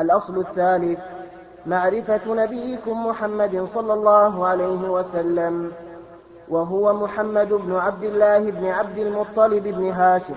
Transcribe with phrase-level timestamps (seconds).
[0.00, 0.98] الأصل الثالث
[1.66, 5.72] معرفة نبيكم محمد صلى الله عليه وسلم
[6.48, 10.34] وهو محمد بن عبد الله بن عبد المطلب بن هاشم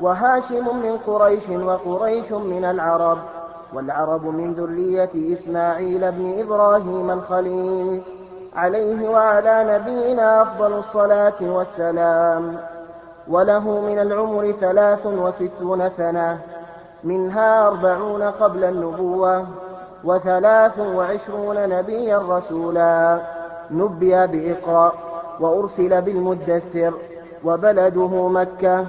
[0.00, 3.18] وهاشم من قريش وقريش من العرب
[3.74, 8.02] والعرب من ذرية إسماعيل بن إبراهيم الخليل
[8.56, 12.58] عليه وعلى نبينا أفضل الصلاة والسلام
[13.28, 16.38] وله من العمر ثلاث وستون سنة.
[17.04, 19.46] منها أربعون قبل النبوة
[20.04, 23.20] وثلاث وعشرون نبيا رسولا.
[23.70, 24.94] نبي بإقراء
[25.40, 26.94] وأرسل بالمدثر
[27.44, 28.86] وبلده مكة.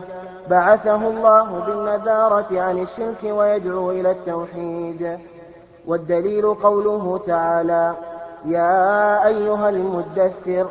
[0.50, 5.20] بعثه الله بالنذارة عن الشرك ويدعو إلى التوحيد.
[5.88, 7.94] والدليل قوله تعالى
[8.46, 10.68] يا أيها المدثر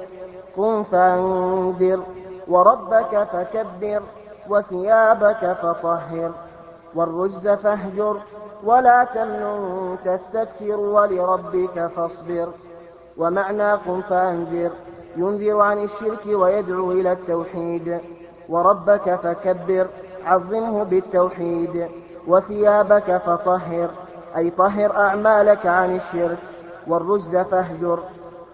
[0.56, 2.00] قم فانذر
[2.48, 4.02] وربك فكبر
[4.48, 6.30] وثيابك فطهر.
[6.94, 8.16] والرجز فاهجر
[8.64, 12.48] ولا تمنن تستكثر ولربك فاصبر
[13.18, 14.70] ومعنى قم فانذر
[15.16, 18.00] ينذر عن الشرك ويدعو إلى التوحيد
[18.48, 19.86] وربك فكبر
[20.24, 21.88] عظمه بالتوحيد
[22.26, 23.90] وثيابك فطهر
[24.36, 26.38] أي طهر أعمالك عن الشرك
[26.86, 27.98] والرجز فاهجر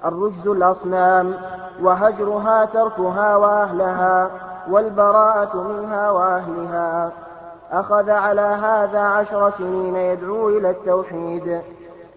[0.04, 1.34] الرجز الأصنام
[1.82, 4.30] وهجرها تركها وأهلها
[4.70, 7.12] والبراءة منها وأهلها
[7.70, 11.60] أخذ على هذا عشر سنين يدعو إلى التوحيد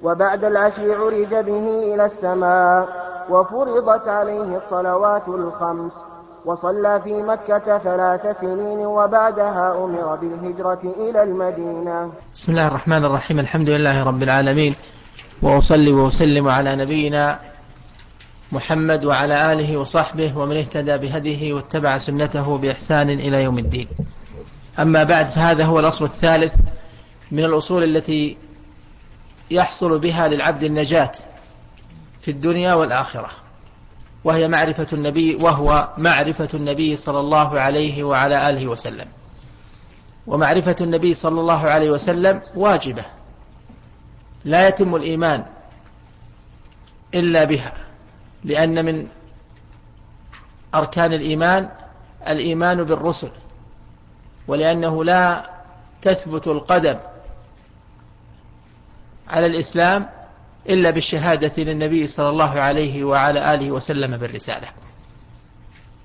[0.03, 2.87] وبعد العشر عرج به إلى السماء
[3.29, 5.93] وفرضت عليه الصلوات الخمس
[6.45, 12.11] وصلى في مكة ثلاث سنين وبعدها أمر بالهجرة إلى المدينة.
[12.35, 14.75] بسم الله الرحمن الرحيم الحمد لله رب العالمين
[15.41, 17.39] وأصلي وأسلم على نبينا
[18.51, 23.87] محمد وعلى آله وصحبه ومن اهتدى بهديه واتبع سنته بإحسان إلى يوم الدين.
[24.79, 26.53] أما بعد فهذا هو الأصل الثالث
[27.31, 28.37] من الأصول التي
[29.51, 31.11] يحصل بها للعبد النجاة
[32.21, 33.29] في الدنيا والآخرة
[34.23, 39.05] وهي معرفة النبي وهو معرفة النبي صلى الله عليه وعلى آله وسلم.
[40.27, 43.05] ومعرفة النبي صلى الله عليه وسلم واجبة
[44.45, 45.45] لا يتم الإيمان
[47.13, 47.73] إلا بها
[48.43, 49.07] لأن من
[50.75, 51.69] أركان الإيمان
[52.27, 53.31] الإيمان بالرسل
[54.47, 55.49] ولأنه لا
[56.01, 56.97] تثبت القدم
[59.27, 60.09] على الإسلام
[60.69, 64.67] إلا بالشهادة للنبي صلى الله عليه وعلى آله وسلم بالرسالة.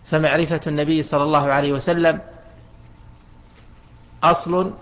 [0.05, 2.21] فمعرفة النبي صلى الله عليه وسلم
[4.23, 4.75] أصل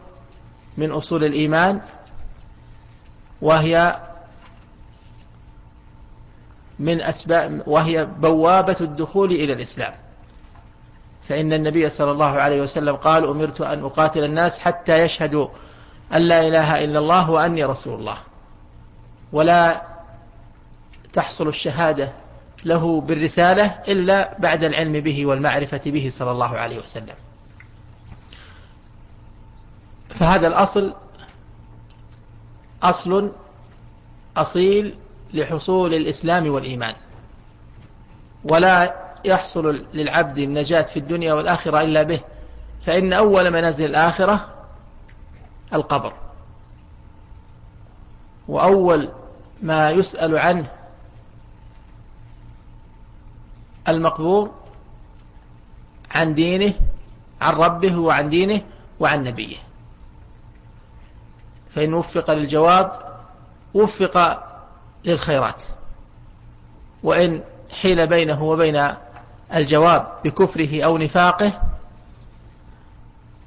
[0.77, 1.81] من أصول الإيمان
[3.43, 4.01] وهي
[6.79, 9.95] من أسباب وهي بوابة الدخول إلى الإسلام.
[11.29, 15.49] فإن النبي صلى الله عليه وسلم قال أمرت أن أقاتل الناس حتى يشهدوا
[16.15, 18.19] أن لا إله إلا الله وأني رسول الله.
[19.33, 19.83] ولا
[21.13, 22.13] تحصل الشهادة
[22.65, 27.15] له بالرسالة إلا بعد العلم به والمعرفة به صلى الله عليه وسلم.
[30.09, 30.95] فهذا الأصل
[32.83, 33.33] أصل
[34.37, 34.95] أصيل
[35.35, 36.95] لحصول الإسلام والإيمان.
[38.45, 42.21] ولا يحصل للعبد النجاة في الدنيا والآخرة إلا به
[42.81, 44.49] فإن أول منازل الآخرة
[45.73, 46.13] القبر.
[48.49, 49.09] وأول
[49.63, 50.71] ما يسأل عنه
[53.89, 54.51] المقبور
[56.15, 56.73] عن دينه
[57.41, 58.61] عن ربه وعن دينه
[59.01, 59.57] وعن نبيه.
[61.75, 63.17] فإن وفق للجواب
[63.75, 64.43] وفق
[65.05, 65.63] للخيرات.
[67.03, 67.43] وإن
[67.83, 68.95] حيل بينه وبين
[69.55, 71.53] الجواب بكفره أو نفاقه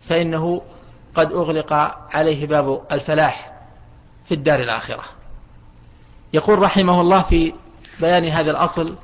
[0.02, 0.62] فإنه
[1.16, 1.74] قد أغلق
[2.14, 3.54] عليه باب الفلاح
[4.26, 5.04] في الدار الآخرة.
[6.34, 7.54] يقول رحمه الله في
[8.00, 8.96] بيان هذا الأصل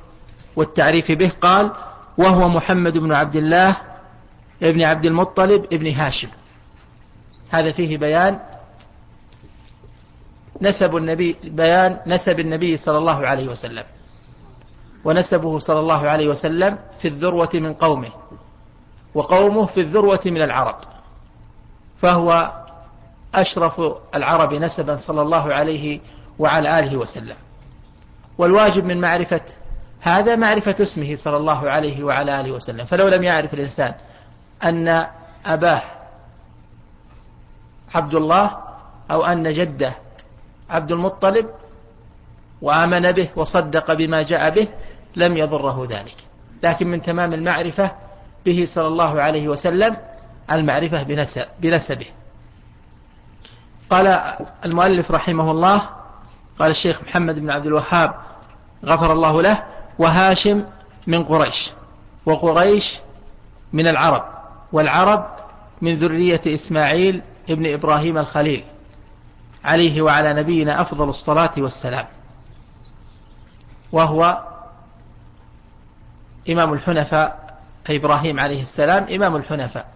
[0.56, 1.72] والتعريف به قال
[2.18, 3.76] وهو محمد بن عبد الله
[4.64, 6.30] ابن عبد المطلب ابن هاشم.
[7.52, 8.40] هذا فيه بيان
[10.62, 13.84] نسب النبي بيان نسب النبي صلى الله عليه وسلم.
[15.06, 18.10] ونسبه صلى الله عليه وسلم في الذروة من قومه
[19.16, 20.76] وقومه في الذروة من العرب.
[22.02, 22.52] فهو
[23.36, 23.82] أشرف
[24.16, 26.00] العرب نسبا صلى الله عليه
[26.40, 27.36] وعلى آله وسلم.
[28.38, 29.42] والواجب من معرفة
[30.02, 32.86] هذا معرفة اسمه صلى الله عليه وعلى آله وسلم.
[32.86, 33.94] فلو لم يعرف الإنسان
[34.64, 35.08] أن
[35.46, 35.82] أباه
[37.96, 38.58] عبد الله
[39.12, 39.96] أو أن جده
[40.70, 41.50] عبد المطلب
[42.62, 44.68] وآمن به وصدق بما جاء به
[45.16, 46.16] لم يضره ذلك.
[46.64, 47.92] لكن من تمام المعرفة
[48.46, 49.98] به صلى الله عليه وسلم
[50.52, 52.06] المعرفة بنسب بنسبه.
[53.90, 54.36] قال
[54.66, 55.90] المؤلف رحمه الله
[56.60, 58.16] قال الشيخ محمد بن عبد الوهاب
[58.86, 59.64] غفر الله له
[60.00, 60.66] وهاشم
[61.08, 61.72] من قريش
[62.26, 63.00] وقريش
[63.74, 64.24] من العرب
[64.72, 65.26] والعرب
[65.82, 68.64] من ذرية إسماعيل ابن إبراهيم الخليل.
[69.66, 72.06] عليه وعلى نبينا أفضل الصلاة والسلام.
[73.92, 74.44] وهو
[76.50, 77.60] إمام الحنفاء
[77.90, 79.88] إبراهيم عليه السلام إمام الحنفاء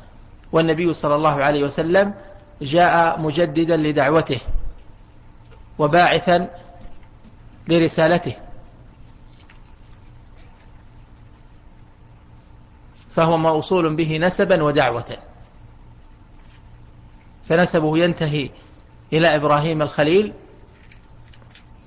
[0.52, 2.14] والنبي صلى الله عليه وسلم
[2.62, 4.40] جاء مجددا لدعوته
[5.80, 6.50] وباعثا
[7.68, 8.34] لرسالته.
[13.16, 15.18] فهو موصول به نسبا ودعوة.
[17.50, 18.50] فنسبه ينتهي
[19.14, 20.34] إلى إبراهيم الخليل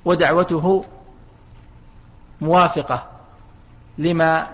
[0.05, 0.85] ودعوته
[2.41, 3.12] موافقة.
[3.99, 4.51] لما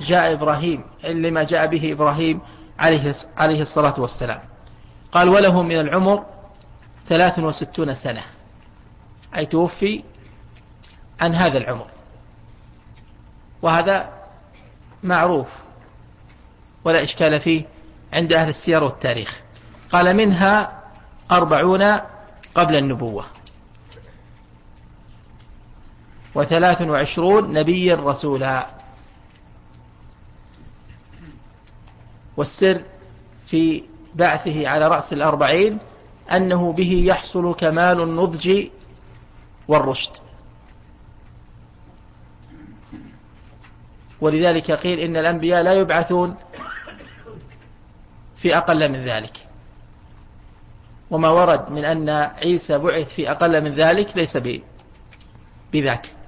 [0.00, 2.40] جاء إبراهيم لما جاء به إبراهيم
[2.78, 4.40] عليه عليه الصلاة والسلام.
[5.12, 6.24] قال وله من العمر
[7.08, 8.22] ثلاث وستون سنة.
[9.36, 10.02] أي توفي
[11.20, 11.86] عن هذا العمر.
[13.62, 14.08] وهذا
[15.02, 15.48] معروف
[16.84, 17.64] ولا إشكال فيه
[18.12, 19.40] عند أهل السير والتاريخ.
[19.92, 20.82] قال منها
[21.30, 21.82] أربعون
[22.54, 23.24] قبل النبوة.
[26.34, 28.66] وثلاث وعشرون نبيا رسولا.
[32.36, 32.82] والسر
[33.46, 33.82] في
[34.14, 35.78] بعثه على رأس الأربعين
[36.32, 38.66] أنه به يحصل كمال النضج
[39.68, 40.12] والرشد.
[44.20, 46.36] ولذلك قيل إن الأنبياء لا يبعثون
[48.36, 49.36] في أقل من ذلك.
[51.10, 54.38] وما ورد من أن عيسى بعث في أقل من ذلك ليس
[55.72, 56.19] بذاك.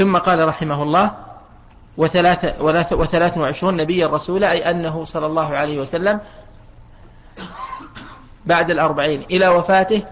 [0.00, 1.12] ثم قال رحمه الله
[1.96, 2.60] وثلاث,
[2.92, 6.20] وثلاث وعشرون نبيا رسولا أي أنه صلى الله عليه وسلم
[8.46, 10.02] بعد الأربعين إلى وفاته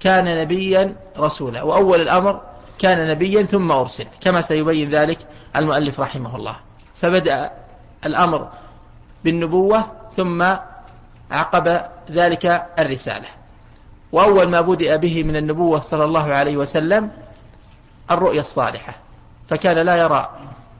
[0.00, 2.40] كان نبيا رسولا وأول الأمر
[2.78, 5.18] كان نبيا ثم أرسل كما سيبين ذلك
[5.56, 6.56] المؤلف رحمه الله.
[6.94, 7.50] فبدأ
[8.06, 8.48] الأمر
[9.24, 10.42] بالنبوة ثم
[11.30, 13.28] عقب ذلك الرسالة.
[14.12, 17.10] وأول ما بدأ به من النبوة صلى الله عليه وسلم
[18.10, 19.05] الرؤيا الصالحة.
[19.48, 20.38] فكان لا يرى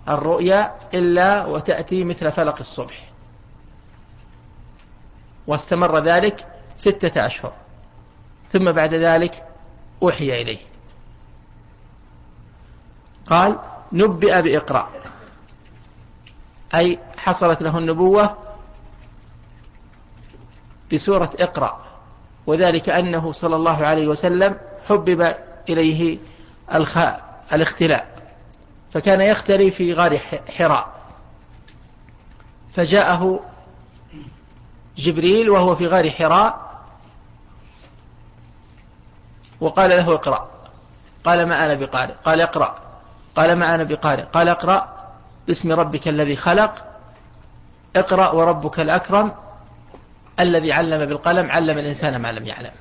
[0.09, 3.09] الرؤيا إلا وتأتي مثل فلق الصبح.
[5.47, 6.47] واستمر ذلك
[6.77, 7.53] ستة أشهر.
[8.53, 9.47] ثم بعد ذلك
[10.03, 10.59] أوحي إليه.
[13.27, 13.59] قال
[13.93, 14.91] نبئ بإقراء
[16.75, 18.37] أي حصلت له النبوة
[20.93, 21.87] بسورة إقرأ.
[22.47, 24.57] وذلك أنه صلى الله عليه وسلم
[24.89, 25.35] حبب
[25.69, 26.19] إليه
[27.53, 28.16] الاختلاء.
[28.97, 30.19] فكان يختلي في غار
[30.59, 30.89] حراء.
[32.73, 33.41] فجاءه
[34.97, 36.81] جبريل وهو في غار حراء
[39.61, 40.49] وقال له اقرأ.
[41.25, 42.13] قال ما أنا بقارئ.
[42.25, 42.79] قال اقرأ.
[43.37, 44.23] قال ما أنا بقارئ.
[44.23, 44.89] قال اقرأ
[45.47, 46.87] باسم ربك الذي خلق
[47.97, 49.33] اقرأ وربك الأكرم
[50.41, 52.73] الذي علم بالقلم علم الإنسان ما لم يعلم.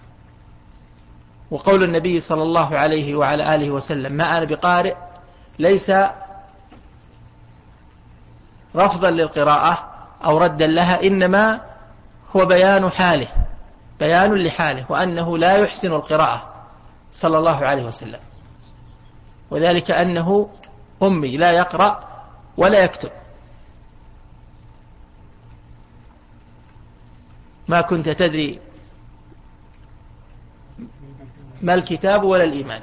[1.52, 4.96] وقول النبي صلى الله عليه وعلى آله وسلم ما أنا بقارئ
[5.60, 5.92] ليس
[8.75, 9.90] رفضا للقراءة
[10.25, 11.62] أو ردا لها إنما
[12.36, 13.28] هو بيان حاله
[14.00, 16.54] بيان لحاله وأنه لا يحسن القراءة
[17.14, 18.19] صلى الله عليه وسلم.
[19.52, 20.50] وذلك أنه
[21.04, 22.07] أمي لا يقرأ
[22.57, 23.12] ولا يكتب.
[27.68, 28.59] ما كنت تدري
[31.62, 32.81] ما الكتاب ولا الإيمان.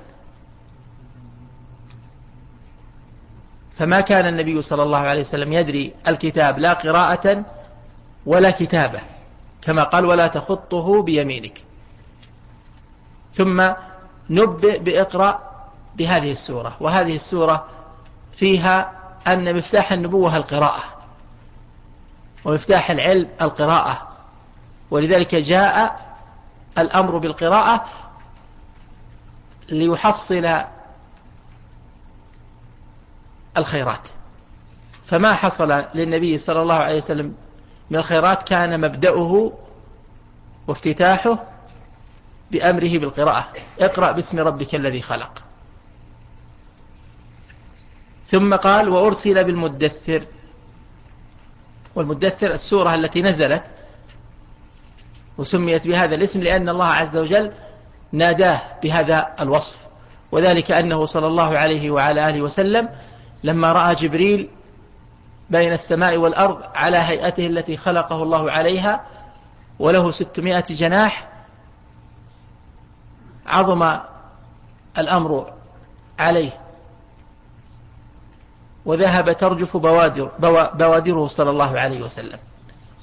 [3.82, 7.44] فما كان النبي صلى الله عليه وسلم يدري الكتاب لا قراءة
[8.26, 9.00] ولا كتابة
[9.62, 11.62] كما قال ولا تخطه بيمينك.
[13.34, 13.70] ثم
[14.30, 15.40] نبئ بإقرأ
[15.96, 17.66] بهذه السورة وهذه السورة
[18.32, 18.92] فيها
[19.26, 20.82] أن مفتاح النبوة القراءة
[22.44, 24.08] ومفتاح العلم القراءة
[24.90, 26.00] ولذلك جاء
[26.78, 27.84] الأمر بالقراءة
[29.68, 30.60] ليحصل
[33.56, 34.08] الخيرات.
[35.06, 37.34] فما حصل للنبي صلى الله عليه وسلم
[37.90, 39.52] من الخيرات؟ كان مبدأه
[40.66, 41.38] وافتتاحه
[42.50, 43.48] بأمره بالقراءة.
[43.80, 45.42] اقرأ باسم ربك الذي خلق.
[48.28, 50.26] ثم قال وأرسل بالمدثر.
[51.94, 53.64] والمدثر السورة التي نزلت
[55.38, 57.52] وسميت بهذا الاسم لأن الله عز وجل
[58.12, 59.86] ناداه بهذا الوصف.
[60.32, 62.88] وذلك أنه صلى الله عليه وعلى آله وسلم
[63.44, 64.48] لما رأى جبريل
[65.50, 69.04] بين السماء والأرض على هيئته التي خلقه الله عليها
[69.78, 71.28] وله ستمائة جناح
[73.46, 73.98] عظم
[74.98, 75.52] الأمر
[76.18, 76.60] عليه.
[78.84, 80.30] وذهب ترجف بوادر
[80.74, 82.38] بوادره صلى الله عليه وسلم.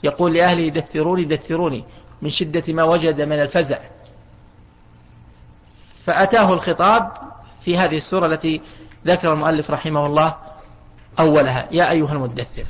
[0.03, 1.83] يقول لأهله دثروني دثروني
[2.21, 3.79] من شدة ما وجد من الفزع.
[6.05, 7.11] فأتاه الخطاب
[7.61, 8.61] في هذه السورة التي
[9.07, 10.35] ذكر المؤلف رحمه الله
[11.19, 12.65] أولها يا أيها المدثر.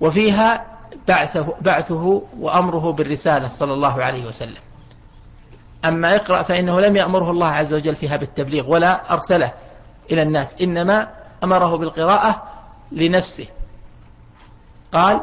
[0.00, 0.66] وفيها
[1.08, 4.60] بعثه, بعثه وأمره بالرسالة صلى الله عليه وسلم.
[5.84, 9.52] أما اقرأ فإنه لم يأمره الله عز وجل فيها بالتبليغ ولا أرسله
[10.10, 11.08] إلى الناس إنما
[11.44, 12.42] أمره بالقراءة
[12.92, 13.46] لنفسه.
[14.92, 15.20] قال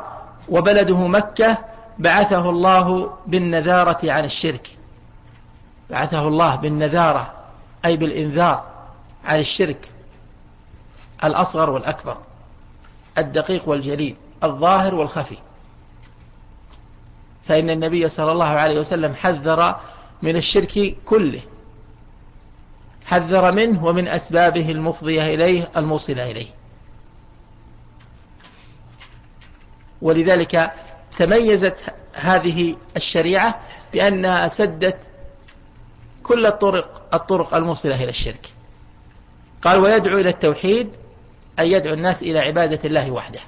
[0.50, 1.58] وبلده مكة
[2.00, 4.78] بعثه الله بالنذارة عن الشرك.
[5.90, 7.34] بعثه الله بالنذارة
[7.86, 8.75] أي بالإنذار.
[9.26, 9.92] عن الشرك
[11.24, 12.18] الأصغر والأكبر
[13.18, 15.38] الدقيق والجليل الظاهر والخفي.
[17.44, 19.80] فإن النبي صلى الله عليه وسلم حذر
[20.22, 21.42] من الشرك كله
[23.06, 26.48] حذر منه ومن أسبابه المفضية إليه الموصلة إليه.
[30.02, 30.74] ولذلك
[31.18, 33.62] تميزت هذه الشريعة
[33.94, 35.10] بأنها سدت
[36.24, 38.55] كل الطرق الطرق الموصلة إلى الشرك.
[39.66, 40.90] قال ويدعو إلى التوحيد
[41.60, 43.40] أن يدعو الناس إلى عبادة الله وحده.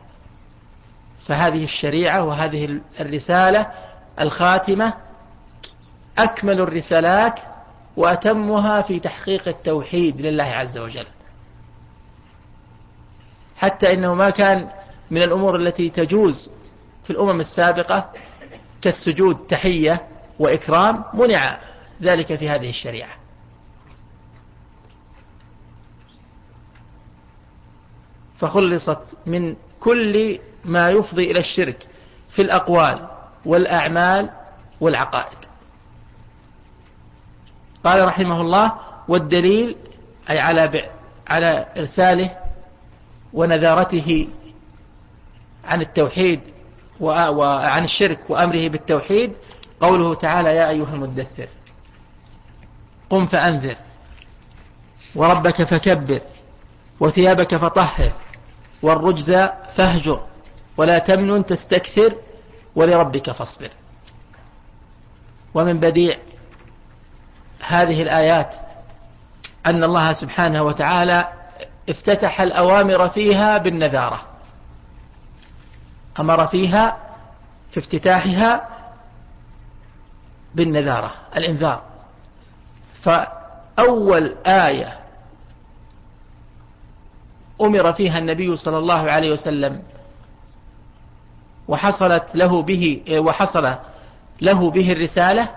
[1.23, 3.71] فهذه الشريعة وهذه الرسالة
[4.19, 4.93] الخاتمة
[6.17, 7.39] أكمل الرسالات
[7.97, 11.05] وأتمها في تحقيق التوحيد لله عز وجل.
[13.57, 14.69] حتى إنه ما كان
[15.11, 16.51] من الأمور التي تجوز
[17.03, 18.11] في الأمم السابقة
[18.81, 20.07] كالسجود تحية
[20.39, 21.57] وإكرام منع
[22.01, 23.26] ذلك في هذه الشريعة.
[28.39, 31.87] فخلصت من كل ما يفضي إلى الشرك
[32.29, 33.07] في الأقوال
[33.45, 34.29] والأعمال
[34.81, 35.37] والعقائد.
[37.83, 38.71] قال رحمه الله
[39.07, 39.75] والدليل
[40.29, 40.89] أي على
[41.27, 42.37] على إرساله
[43.33, 44.27] ونذارته
[45.65, 46.39] عن التوحيد
[46.99, 49.33] وعن الشرك وأمره بالتوحيد
[49.81, 51.47] قوله تعالى يا أيها المدثر
[53.09, 53.75] قم فأنذر
[55.15, 56.21] وربك فكبر
[56.99, 58.11] وثيابك فطهر
[58.81, 59.31] والرجز
[59.71, 60.25] فاهجر
[60.77, 62.15] ولا تمنن تستكثر
[62.75, 63.69] ولربك فاصبر.
[65.53, 66.17] ومن بديع
[67.59, 68.55] هذه الآيات
[69.65, 71.27] أن الله سبحانه وتعالى
[71.89, 74.21] افتتح الأوامر فيها بالنذارة.
[76.19, 76.97] أمر فيها
[77.71, 78.67] في افتتاحها
[80.55, 81.81] بالنذارة الإنذار.
[82.93, 85.06] فأول آية
[87.61, 89.83] أمر فيها النبي صلى الله عليه وسلم.
[91.67, 93.75] وحصلت له به وحصل
[94.41, 95.55] له به الرسالة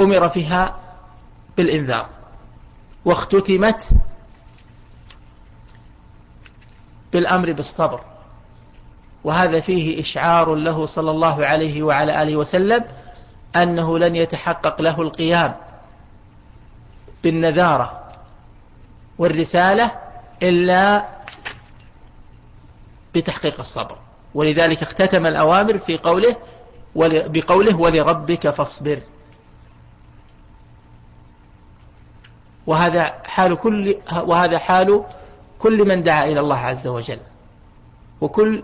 [0.00, 0.76] أمر فيها
[1.56, 2.06] بالإنذار.
[3.04, 3.88] واختتمت
[7.12, 8.00] بالأمر بالصبر.
[9.24, 12.84] وهذا فيه إشعار له صلى الله عليه وعلى آله وسلم
[13.56, 15.56] أنه لن يتحقق له القيام
[17.24, 18.05] بالنذارة.
[19.18, 19.92] والرسالة
[20.42, 21.08] إلا
[23.14, 23.98] بتحقيق الصبر.
[24.34, 26.36] ولذلك اختتم الأوامر في قوله
[26.96, 29.00] بقوله ولربك فاصبر.
[32.66, 35.04] وهذا حال كل وهذا حال
[35.58, 37.20] كل من دعا إلى الله عز وجل.
[38.20, 38.62] وكل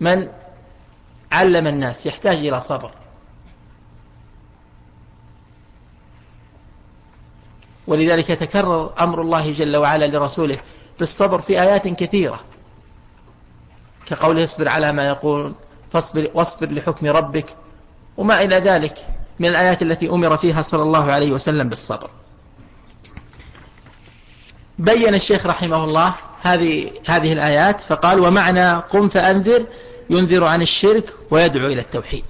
[0.00, 0.28] من
[1.32, 2.90] علم الناس يحتاج إلى صبر.
[7.90, 10.58] ولذلك يتكرر أمر الله جل وعلا لرسوله
[10.98, 12.40] بالصبر في آيات كثيرة.
[14.06, 15.54] كقوله اصبر على ما يقول
[15.92, 17.56] فاصبر واصبر لحكم ربك
[18.16, 19.06] وما إلى ذلك
[19.38, 22.10] من الآيات التي أمر فيها صلى الله عليه وسلم بالصبر.
[24.78, 29.66] بين الشيخ رحمه الله هذه هذه الآيات فقال ومعنى قم فأنذر
[30.10, 32.24] ينذر عن الشرك ويدعو إلى التوحيد.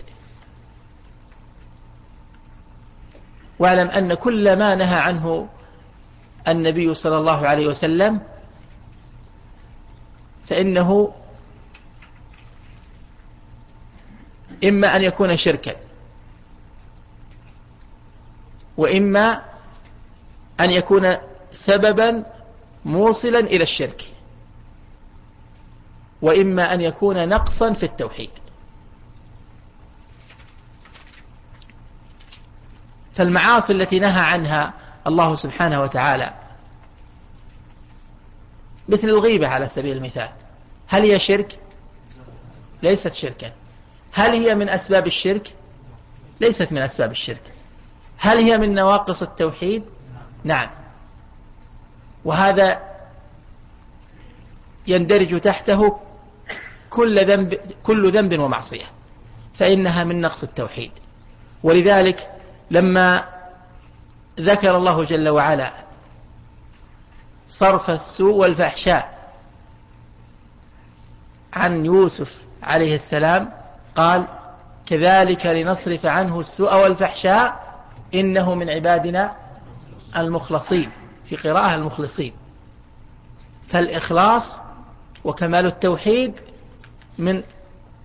[3.61, 5.49] واعلم أن كل ما نهى عنه
[6.49, 8.21] النبي صلى الله عليه وسلم
[10.45, 11.15] فإنه
[14.65, 15.77] إما أن يكون شركا
[18.77, 19.43] وإما
[20.61, 21.17] أن يكون
[21.53, 22.25] سببا
[22.85, 24.05] موصلا إلى الشرك
[26.23, 28.31] وإما أن يكون نقصا في التوحيد.
[33.15, 34.75] فالمعاصي التي نهى عنها
[35.07, 36.33] الله سبحانه وتعالى.
[38.89, 40.29] مثل الغيبة على سبيل المثال.
[40.87, 41.59] هل هي شرك؟
[42.83, 43.53] ليست شركا.
[44.13, 45.55] هل هي من أسباب الشرك؟
[46.41, 47.53] ليست من أسباب الشرك.
[48.19, 49.85] هل هي من نواقص التوحيد؟
[50.45, 50.71] نعم.
[52.25, 52.81] وهذا
[54.87, 55.99] يندرج تحته
[56.91, 58.85] كل ذنب, كل ذنب ومعصية.
[59.55, 60.91] فإنها من نقص التوحيد.
[61.63, 62.40] ولذلك
[62.71, 63.25] لما
[64.41, 65.73] ذكر الله جل وعلا
[67.49, 69.19] صرف السوء والفحشاء
[71.53, 73.53] عن يوسف عليه السلام
[73.97, 74.27] قال
[74.87, 77.75] كذلك لنصرف عنه السوء والفحشاء
[78.15, 79.37] إنه من عبادنا
[80.17, 80.91] المخلصين.
[81.25, 82.33] في قراءة المخلصين.
[83.69, 84.59] فالإخلاص
[85.25, 86.35] وكمال التوحيد
[87.19, 87.43] من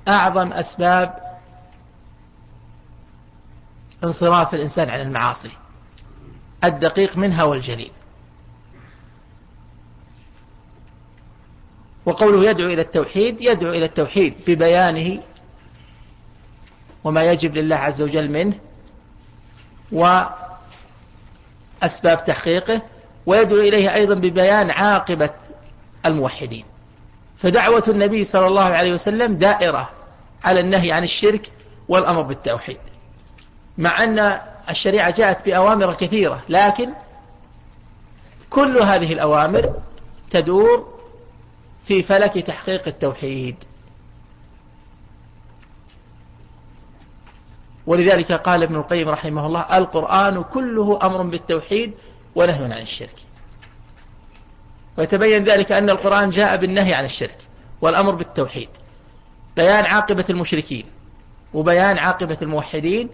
[0.07, 1.24] أعظم أسباب
[4.05, 5.51] انصراف الإنسان عن المعاصي.
[6.63, 7.91] الدقيق منها والجليل.
[12.05, 15.21] وقوله يدعو إلى التوحيد يدعو إلى التوحيد ببيانه
[17.03, 18.53] وما يجب لله عز وجل منه
[19.91, 20.35] وأسباب
[22.25, 22.81] تحقيقه
[23.25, 25.29] ويدعو إليه أيضا ببيان عاقبة
[26.05, 26.65] الموحدين.
[27.37, 29.89] فدعوة النبي صلى الله عليه وسلم دائرة
[30.43, 31.51] على النهي عن الشرك
[31.87, 32.77] والأمر بالتوحيد.
[33.77, 34.39] مع أن
[34.69, 36.89] الشريعة جاءت بأوامر كثيرة لكن
[38.49, 39.73] كل هذه الأوامر
[40.29, 40.99] تدور
[41.85, 43.55] في فلك تحقيق التوحيد.
[47.87, 51.93] ولذلك قال ابن القيم رحمه الله القرآن كله أمر بالتوحيد
[52.35, 53.15] ونهي عن الشرك.
[54.97, 57.37] ويتبين ذلك أن القرآن جاء بالنهي عن الشرك
[57.81, 58.69] والأمر بالتوحيد.
[59.55, 60.85] بيان عاقبة المشركين
[61.53, 63.09] وبيان عاقبة الموحدين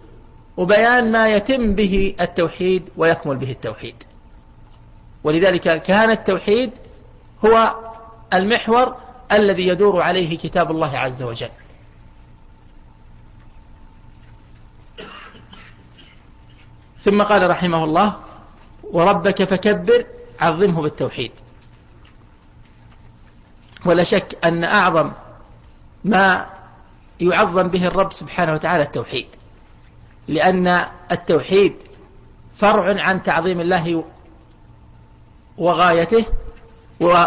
[0.57, 4.03] وبيان ما يتم به التوحيد ويكمل به التوحيد.
[5.23, 6.71] ولذلك كان التوحيد
[7.45, 7.75] هو
[8.33, 8.95] المحور
[9.31, 11.49] الذي يدور عليه كتاب الله عز وجل.
[17.03, 18.15] ثم قال رحمه الله
[18.83, 20.05] وربك فكبر
[20.39, 21.31] عظمه بالتوحيد.
[23.85, 25.11] ولا شك أن أعظم
[26.03, 26.49] ما
[27.19, 29.27] يعظم به الرب سبحانه وتعالى التوحيد.
[30.31, 31.75] لأن التوحيد
[32.55, 34.03] فرع عن تعظيم الله
[35.57, 36.25] وغايته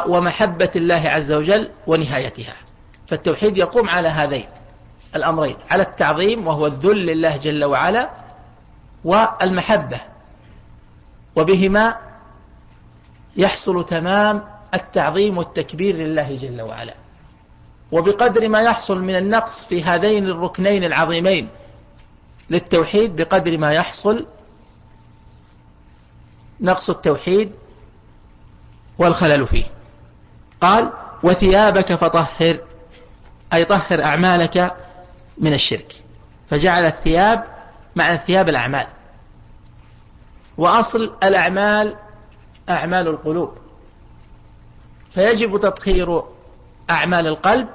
[0.06, 2.54] ومحبة الله عز وجل ونهايتها.
[3.06, 4.46] فالتوحيد يقوم على هذين
[5.16, 8.10] الأمرين على التعظيم وهو الذل لله جل وعلا
[9.04, 10.00] والمحبة.
[11.36, 11.96] وبهما
[13.36, 16.94] يحصل تمام التعظيم والتكبير لله جل وعلا.
[17.92, 21.48] وبقدر ما يحصل من النقص في هذين الركنين العظيمين
[22.50, 24.26] للتوحيد بقدر ما يحصل
[26.60, 27.52] نقص التوحيد
[28.98, 29.64] والخلل فيه.
[30.60, 32.58] قال وثيابك فطهر
[33.52, 34.76] أي طهر أعمالك
[35.38, 36.02] من الشرك.
[36.50, 37.44] فجعل الثياب
[37.96, 38.86] مع ثياب الأعمال.
[40.58, 41.96] وأصل الأعمال
[42.68, 43.58] أعمال القلوب.
[45.10, 46.22] فيجب تطهير
[46.90, 47.68] أعمال القلب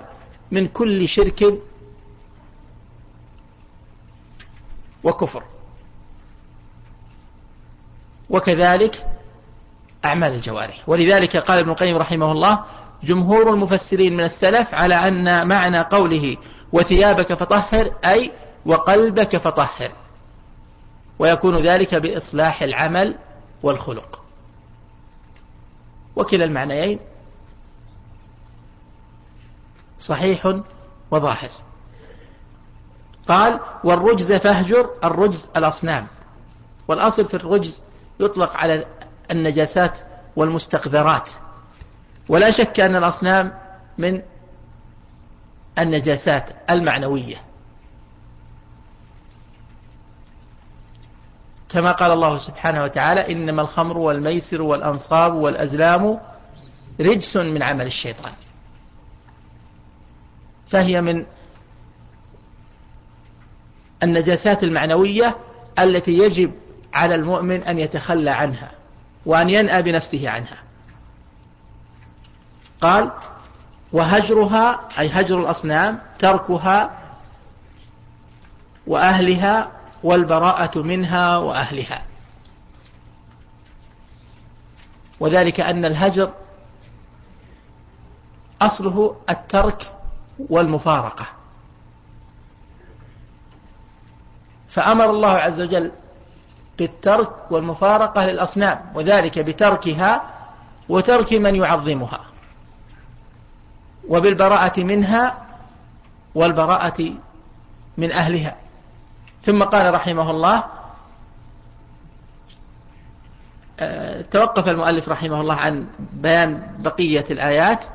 [0.51, 1.59] من كل شرك
[5.03, 5.43] وكفر.
[8.29, 9.05] وكذلك
[10.05, 10.89] أعمال الجوارح.
[10.89, 12.65] ولذلك قال ابن القيم رحمه الله
[13.03, 16.37] جمهور المفسرين من السلف على أن معنى قوله
[16.73, 18.31] وثيابك فطهر أي
[18.65, 19.91] وقلبك فطهر.
[21.19, 23.15] ويكون ذلك بإصلاح العمل
[23.63, 24.23] والخلق.
[26.15, 26.99] وكلا المعنيين
[29.99, 30.61] صحيح
[31.11, 31.49] وظاهر.
[33.29, 36.07] قال والرجز فهجر الرجز الأصنام.
[36.87, 37.83] والأصل في الرجز
[38.19, 38.85] يطلق على
[39.31, 39.99] النجاسات
[40.35, 41.29] والمستقذرات.
[42.29, 43.53] ولا شك أن الأصنام
[43.97, 44.21] من
[45.79, 47.41] النجاسات المعنوية.
[51.69, 56.19] كما قال الله سبحانه وتعالى إنما الخمر والميسر والأنصاب والأزلام
[56.99, 58.33] رجس من عمل الشيطان.
[60.67, 61.25] فهي من
[64.03, 65.37] النجاسات المعنوية
[65.79, 66.51] التي يجب
[66.93, 68.71] على المؤمن أن يتخلى عنها
[69.25, 70.63] وأن ينأى بنفسه عنها.
[72.81, 73.11] قال
[73.91, 76.99] وهجرها أي هجر الأصنام تركها
[78.87, 79.71] وأهلها
[80.03, 82.03] والبراءة منها وأهلها.
[85.19, 86.33] وذلك أن الهجر
[88.61, 89.93] أصله الترك
[90.49, 91.38] والمفارقة.
[94.69, 95.91] فأمر الله عز وجل
[96.77, 100.21] بالترك والمفارقة للأصنام وذلك بتركها
[100.89, 102.21] وترك من يعظمها
[104.07, 105.45] وبالبراءة منها
[106.35, 107.13] والبراءة
[107.97, 108.55] من أهلها.
[109.43, 110.63] ثم قال رحمه الله
[113.79, 117.85] آه، توقف المؤلف رحمه الله عن بيان بقية الآيات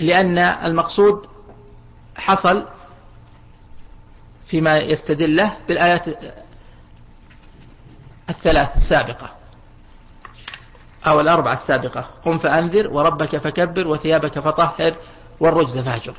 [0.00, 1.26] لأن المقصود
[2.16, 2.64] حصل
[4.48, 6.04] فيما يستدله بالآيات
[8.30, 9.30] الثلاث السابقة
[11.06, 12.08] أو الأربعة السابقة.
[12.24, 14.94] قم فأنذر وربك فكبر وثيابك فطهر
[15.40, 16.14] والرجز فاهجر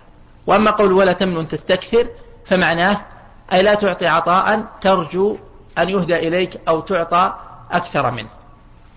[0.48, 2.10] وأما قول ولا تمنن تستكثر
[2.46, 3.02] فمعناه
[3.54, 5.38] أي لا تعطي عطاء ترجو
[5.78, 7.34] أن يهدى إليك أو تعطى
[7.72, 8.30] أكثر منه.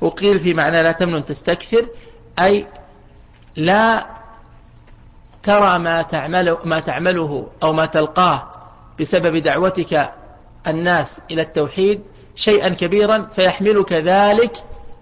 [0.00, 1.86] وقيل في معنى لا تمنن تستكثر
[2.40, 2.66] أي
[3.56, 4.06] لا
[5.42, 8.51] ترى ما تعمله, ما تعمله أو ما تلقاه
[9.00, 10.12] بسبب دعوتك
[10.66, 12.00] الناس إلى التوحيد
[12.34, 14.56] شيئا كبيرا فيحملك ذلك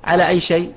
[0.04, 0.72] على أي شيء؟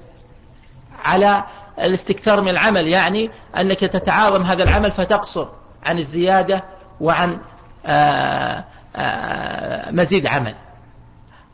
[1.03, 1.43] على
[1.79, 5.47] الاستكثار من العمل يعني أنك تتعاظم هذا العمل فتقصر
[5.83, 6.63] عن الزيادة
[7.01, 7.39] وعن
[7.85, 8.63] آآ
[8.95, 10.55] آآ مزيد عمل.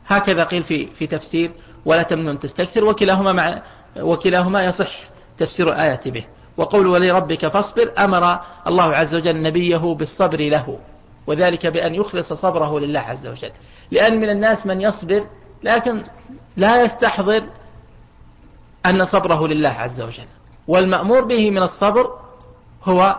[0.06, 1.50] هكذا قيل في في تفسير
[1.84, 3.62] ولا تمنن تستكثر وكلاهما مع
[3.96, 4.90] وكلاهما يصح
[5.38, 6.24] تفسير الآية به.
[6.56, 10.78] وقول ولربك فاصبر أمر الله عز وجل نبيه بالصبر له.
[11.26, 13.52] وذلك بأن يخلص صبره لله عز وجل.
[13.90, 15.26] لأن من الناس من يصبر
[15.62, 16.02] لكن
[16.56, 17.42] لا يستحضر
[18.86, 20.26] أن صبره لله عز وجل.
[20.68, 22.18] والمأمور به من الصبر
[22.84, 23.16] هو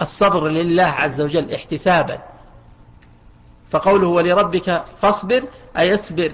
[0.00, 2.18] الصبر لله عز وجل احتسابا.
[3.70, 5.44] فقوله ولربك فاصبر
[5.78, 6.32] أي اصبر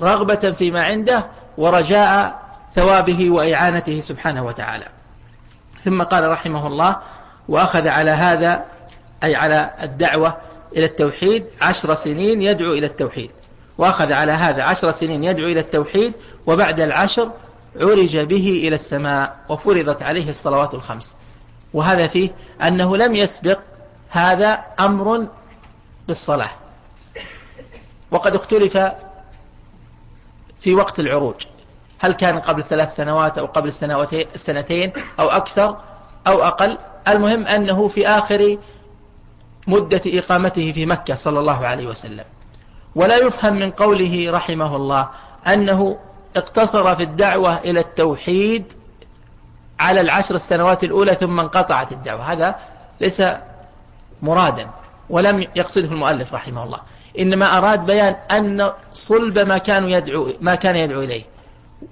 [0.00, 1.26] رغبة فيما عنده
[1.58, 4.86] ورجاء ثوابه وإعانته سبحانه وتعالى.
[5.84, 6.96] ثم قال رحمه الله
[7.48, 8.64] وأخذ على هذا
[9.24, 10.36] أي على الدعوة
[10.76, 13.30] إلى التوحيد عشر سنين يدعو إلى التوحيد.
[13.78, 16.12] وأخذ على هذا عشر سنين يدعو إلى التوحيد
[16.46, 17.30] وبعد العشر
[17.76, 21.16] عرج به إلى السماء وفرضت عليه الصلوات الخمس.
[21.74, 22.30] وهذا فيه
[22.62, 23.58] أنه لم يسبق
[24.10, 25.28] هذا أمر
[26.08, 26.50] بالصلاة.
[28.10, 28.78] وقد اختلف
[30.58, 31.46] في وقت العروج.
[31.98, 33.68] هل كان قبل ثلاث سنوات أو قبل
[34.34, 35.76] السنتين أو أكثر
[36.26, 36.78] أو أقل؟
[37.08, 38.58] المهم أنه في آخر
[39.68, 42.24] مدة إقامته في مكة صلى الله عليه وسلم.
[42.94, 45.08] ولا يفهم من قوله رحمه الله
[45.46, 45.98] أنه
[46.36, 48.72] اقتصر في الدعوة إلى التوحيد
[49.80, 52.32] على العشر السنوات الأولى ثم انقطعت الدعوة.
[52.32, 52.56] هذا
[53.00, 53.22] ليس
[54.22, 54.70] مرادا
[55.10, 56.80] ولم يقصده المؤلف رحمه الله.
[57.18, 61.24] إنما أراد بيان أن صلب ما كان يدعو ما كان يدعو إليه.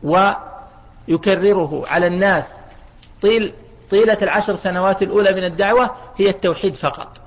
[0.02, 2.56] ويكرره على الناس
[3.22, 3.52] طيل
[3.90, 7.25] طيلة العشر سنوات الأولى من الدعوة هي التوحيد فقط.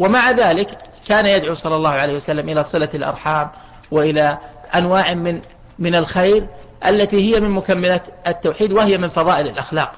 [0.00, 3.50] ومع ذلك كان يدعو صلى الله عليه وسلم إلى صلة الأرحام
[3.90, 4.38] وإلى
[4.74, 5.40] أنواع من
[5.78, 6.46] من الخير
[6.86, 9.92] التي هي من مكملات التوحيد وهي من فضائل الأخلاق.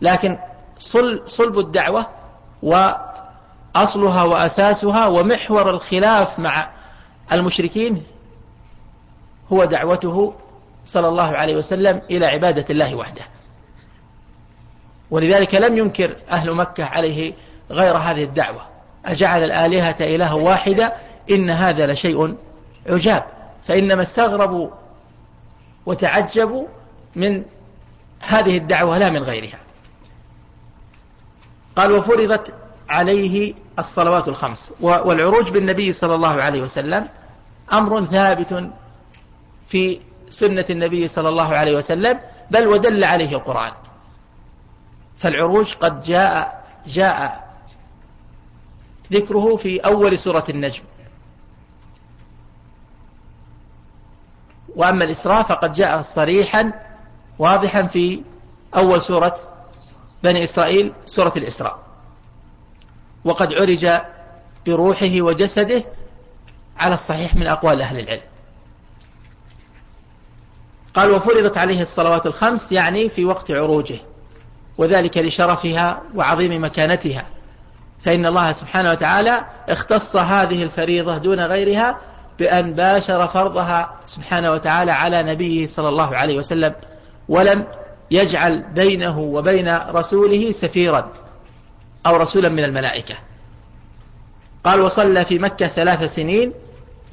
[0.00, 0.38] لكن
[1.26, 2.06] صلب الدعوة
[2.62, 6.70] وأصلها وأساسها ومحور الخلاف مع
[7.32, 8.02] المشركين
[9.52, 10.34] هو دعوته
[10.84, 13.22] صلى الله عليه وسلم إلى عبادة الله وحده.
[15.10, 17.34] ولذلك لم ينكر أهل مكة عليه
[17.70, 18.60] غير هذه الدعوة.
[19.04, 20.92] أجعل الآلهة إله واحدة
[21.30, 22.36] إن هذا لشيء
[22.86, 23.24] عجاب.
[23.66, 24.68] فإنما استغربوا
[25.86, 26.66] وتعجبوا
[27.16, 27.42] من
[28.20, 29.58] هذه الدعوة لا من غيرها.
[31.76, 32.52] قال وفرضت
[32.88, 34.72] عليه الصلوات الخمس.
[34.80, 37.08] والعروج بالنبي صلى الله عليه وسلم
[37.72, 38.70] أمر ثابت
[39.68, 40.00] في
[40.30, 43.72] سنة النبي صلى الله عليه وسلم بل ودل عليه القرآن.
[45.18, 47.45] فالعروج قد جاء جاء
[49.12, 50.82] ذكره في أول سورة النجم.
[54.76, 56.72] وأما الإسراء فقد جاء صريحا
[57.38, 58.22] واضحا في
[58.76, 59.36] أول سورة
[60.22, 61.78] بني إسرائيل سورة الإسراء.
[63.24, 64.00] وقد عرج
[64.66, 65.84] بروحه وجسده
[66.78, 68.22] على الصحيح من أقوال أهل العلم.
[70.94, 73.98] قال وفرضت عليه الصلوات الخمس يعني في وقت عروجه
[74.78, 77.26] وذلك لشرفها وعظيم مكانتها.
[77.98, 81.98] فإن الله سبحانه وتعالى اختص هذه الفريضة دون غيرها
[82.38, 86.74] بأن باشر فرضها سبحانه وتعالى على نبيه صلى الله عليه وسلم
[87.28, 87.66] ولم
[88.10, 91.12] يجعل بينه وبين رسوله سفيرا
[92.06, 93.14] أو رسولا من الملائكة.
[94.64, 96.52] قال وصلى في مكة ثلاث سنين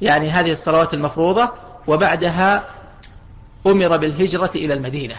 [0.02, 1.48] يعني هذه الصلوات المفروضة
[1.86, 2.64] وبعدها
[3.66, 5.14] أمر بالهجرة إلى المدينة.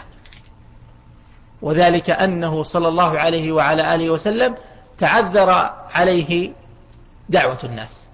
[1.62, 4.54] وذلك أنه صلى الله عليه وعلى آله وسلم
[4.98, 5.50] تعذر
[5.94, 6.52] عليه
[7.28, 8.06] دعوة الناس.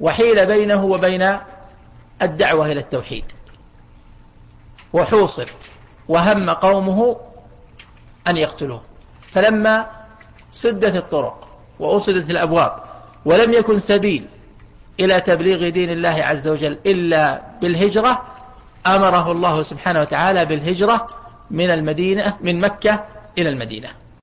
[0.00, 1.36] وحيل بينه وبين
[2.22, 3.24] الدعوة إلى التوحيد.
[4.92, 5.48] وحوصر
[6.08, 7.16] وهم قومه
[8.28, 8.82] أن يقتلوه.
[9.30, 9.90] فلما
[10.50, 12.72] سدت الطرق وأصدت الأبواب
[13.24, 14.26] ولم يكن سبيل
[15.00, 18.22] إلى تبليغ دين الله عز وجل إلا بالهجرة
[18.86, 21.06] أمره الله سبحانه وتعالى بالهجرة
[21.50, 23.04] من المدينة من مكة
[23.38, 23.88] إلى المدينة.